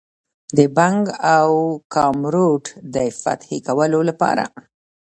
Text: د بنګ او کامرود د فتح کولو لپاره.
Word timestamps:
د 0.57 0.59
بنګ 0.77 1.01
او 1.37 1.51
کامرود 1.95 2.65
د 2.95 2.97
فتح 3.21 3.49
کولو 3.67 3.99
لپاره. 4.09 4.43